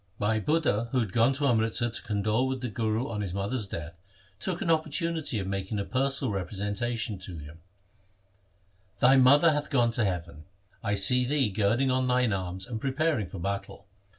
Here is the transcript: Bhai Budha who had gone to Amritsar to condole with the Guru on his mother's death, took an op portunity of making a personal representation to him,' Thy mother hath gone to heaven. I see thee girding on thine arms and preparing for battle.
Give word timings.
Bhai 0.17 0.39
Budha 0.41 0.89
who 0.89 0.99
had 0.99 1.13
gone 1.13 1.35
to 1.35 1.45
Amritsar 1.45 1.91
to 1.91 2.01
condole 2.01 2.47
with 2.47 2.61
the 2.61 2.69
Guru 2.69 3.07
on 3.07 3.21
his 3.21 3.35
mother's 3.35 3.67
death, 3.67 3.93
took 4.39 4.59
an 4.63 4.71
op 4.71 4.87
portunity 4.87 5.39
of 5.39 5.45
making 5.45 5.77
a 5.77 5.85
personal 5.85 6.33
representation 6.33 7.19
to 7.19 7.37
him,' 7.37 7.59
Thy 8.99 9.15
mother 9.17 9.53
hath 9.53 9.69
gone 9.69 9.91
to 9.91 10.03
heaven. 10.03 10.45
I 10.81 10.95
see 10.95 11.23
thee 11.23 11.49
girding 11.51 11.91
on 11.91 12.07
thine 12.07 12.33
arms 12.33 12.65
and 12.65 12.81
preparing 12.81 13.27
for 13.27 13.37
battle. 13.37 13.85